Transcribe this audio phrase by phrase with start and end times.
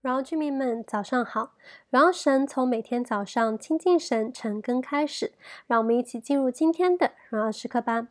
[0.00, 1.54] 荣耀居民们，早上好！
[1.90, 5.32] 荣耀神从每天早上亲近神、晨更开始，
[5.66, 8.06] 让我们一起进入今天的荣耀时刻吧。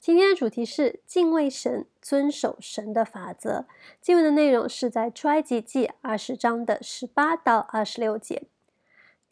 [0.00, 3.66] 今天的主题是敬畏神，遵守神的法则。
[4.00, 8.44] 经文的内容是在出埃及记二十章的十八到二十六节。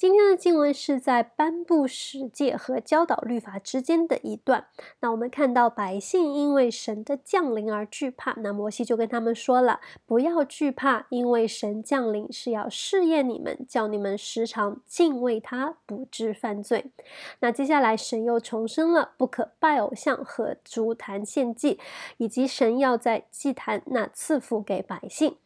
[0.05, 4.66] 今天的经文是在颁布十诫和教导律法之间的一段。
[5.00, 16.93] 那我们看到百姓因为神的降临而惧怕，那摩西就跟他们说了：不要惧怕，因为神降临是要试验你们，叫你们时常敬畏他，不致犯罪。
[17.40, 21.81] 那接下来神又重申了不可拜偶像和筑坛献祭，
[22.18, 25.39] 以及神要在祭坛那赐福给百姓。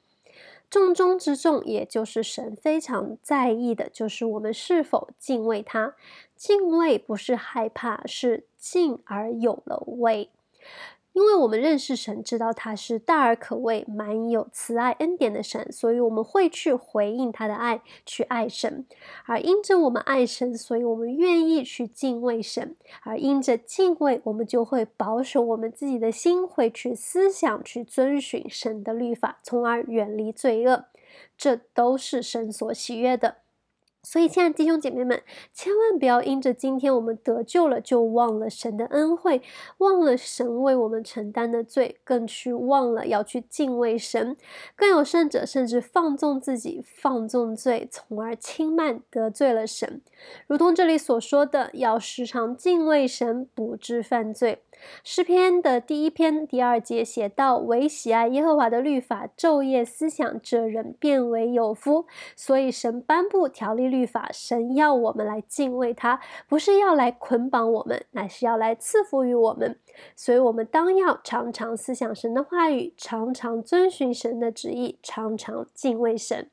[0.70, 5.94] 重中之重，也就是神非常在意的，就是我们是否敬畏他。
[6.36, 10.30] 敬畏不是害怕，是敬而有了畏。
[11.18, 18.86] 因为我们认识神，知道他是大而可畏、满有慈爱恩典的神，所以我们会去回应他的爱，去爱神。
[19.26, 22.76] 而因着我们爱神，所以我们愿意去敬畏神。
[23.02, 30.84] 而因着敬畏，我们就会保守我们自己的心，会去思想、去遵循神的律法，从而远离罪恶。
[31.36, 33.38] 这都是神所喜悦的。
[34.02, 39.42] 所以，亲爱的弟兄姐妹们，千万不要因着今天我们得救了，就忘了神的恩惠，
[39.78, 44.36] 忘了神为我们承担的罪，更去忘了要去敬畏神。
[44.76, 50.00] 更有甚者，甚至放纵自己，放纵罪，从而轻慢得罪了神。
[50.46, 54.62] 如同这里所说的，要时常敬畏神，不致犯罪。
[55.02, 69.78] 诗篇的第一篇第二节写道：“唯喜爱耶和华的律法，昼夜思想，这人便为有福。”所以神颁布条例律法，神要我们来敬畏他，不是要来捆绑我们，乃是要来赐福于我们。
[70.14, 76.50] 所以，我们当要常常思想神的话语，常常遵循神的旨意，常常敬畏神。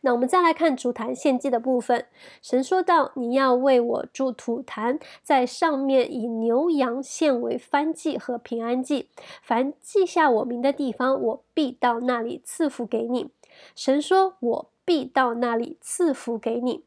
[0.00, 2.06] 那我们再来看主坛献祭的部分。
[2.42, 9.08] 神说道：“你要为我筑土坛，在上面以牛羊献为燔祭和平安祭。
[9.42, 13.30] 凡记下我名的地方，我必到那里赐福给你。”
[13.74, 16.84] 神说：“我必到那里赐福给你。”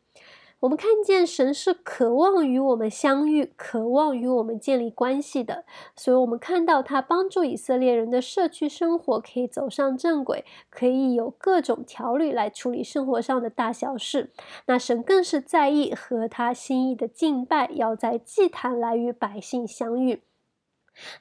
[0.61, 14.29] 我们看见神是渴望与我们相遇，渴望与我们建立关系的，所以我们看到他帮助以色列人的社区生活可以走上正轨，可以有各种条律来处理生活上的大小事。
[14.67, 20.21] 那神更是在意和他心意的敬拜，要在祭坛来与百姓相遇。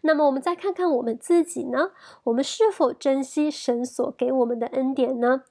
[0.03, 1.93] 那么我们再看看我们自己呢？
[2.25, 5.45] 我们是否珍惜神所给我们的恩典呢？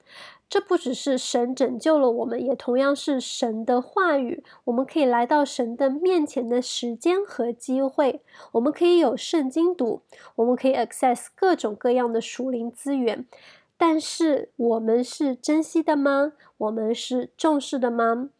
[0.50, 4.42] 这不只是神拯救了我们，也同样是神的话语。
[4.64, 8.20] 我们可以来到神的面前的时间和机会，
[8.52, 10.02] 我们可以有圣经读，
[10.34, 13.24] 我们可以 access 各种各样的属灵资源。
[13.78, 16.32] 但是我们是珍惜的吗？
[16.58, 18.30] 我们是重视的吗？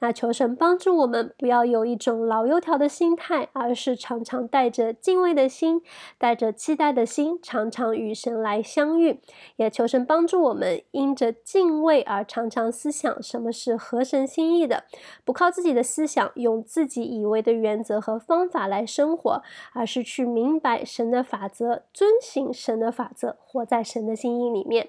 [0.00, 5.82] 那求神帮助我们，不要有一种老油条的心态，而是常常带着敬畏的心，
[6.18, 9.20] 带着期待的心，常常与神来相遇。
[9.56, 14.84] 也求神帮助我们，因着敬畏而常常思想什么是合神心意的，
[15.24, 19.42] 不靠自己的思想，用自己以为的原则和方法来生活，
[19.74, 24.88] 而是去明白神的法则，遵行神的法则，活在神的心意里面。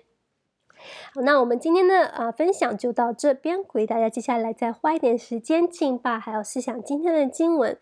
[1.14, 7.78] 好，那我们今天的啊、分享就到这边，鼓励大家接下来再花一点时间静吧，还有思想今天的经文。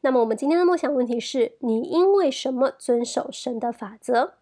[0.00, 4.34] 那么我们今天的梦想问题是：你因为什么遵守神的法则？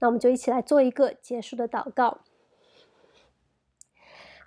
[0.00, 2.18] 那我们就一起来做一个结束的祷告。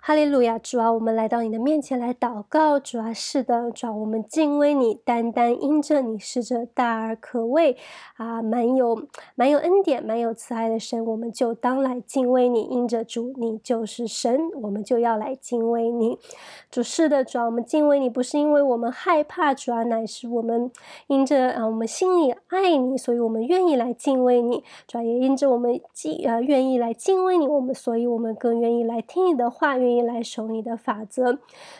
[0.06, 2.78] 哈利路亚，主啊，我们来到你的面前来祷告。
[2.78, 7.76] 主啊，是的，主啊，我们敬畏你，单单因着你是这大而可畏
[8.14, 12.62] 啊，满有满有恩典、满有慈爱的神，我们就当来敬畏你。
[12.62, 16.16] 因着主，你就是神，我们就要来敬畏你。
[16.70, 20.70] 主是的，主啊，我们敬畏你，不是因为我们害怕，主啊，乃是我们
[21.08, 24.62] 因着啊，我们心里爱你，所以我们愿意来敬畏你。
[24.86, 29.95] 主啊，也因着我们敬啊，愿意来敬畏你，我们所以我们更愿意来听你的话，愿意。
[30.02, 31.38] 来守你的法则，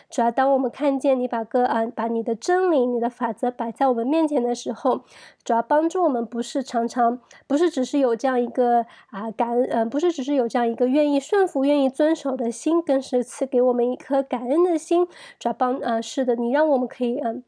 [0.09, 5.01] 主要当我们看见你把个啊，把你的真理、你的法则摆在我们面前的时候，
[5.43, 15.05] 主要帮助我们，不是常常，不是只是有这样一个啊感恩，嗯，不是只是有这样一个愿意顺服、愿意遵守的心，更是赐给我们一颗感恩的心。
[15.39, 17.43] 主要帮啊，是的，你让我们可以嗯。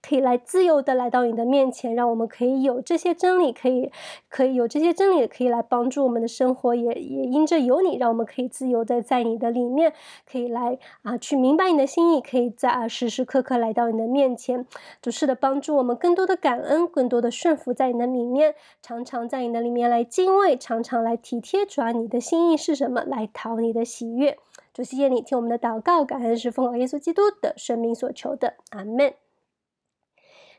[0.00, 3.90] 可以来自由的来到你的面前，让我们可以有这些真理，可以
[4.28, 9.92] 可以有这些真理，可以来帮助我们的生活，也也因着有你，让我们可以自由的在你的里面，
[10.30, 14.64] 可以来啊去明白你的心意，可以在啊时时刻刻来到你的面前，
[15.02, 24.38] 主是的帮助我们更多的感恩，更多的顺服在你的里面，常常在你的里面来敬畏，常常来体贴，主啊，你的心意是什么，来讨你的喜悦。
[24.72, 29.12] 主谢谢你听我们的祷告，感恩是奉耶稣基督的生命所求的，阿门。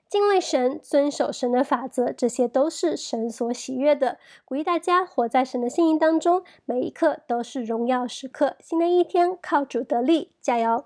[0.09, 4.17] 敬畏神，遵守神的法则，这些都是神所喜悦的。
[4.44, 8.56] 鼓励大家活在神的心意当中，每一刻都是荣耀时刻。
[8.59, 10.85] 新的一天，靠主得力，加油！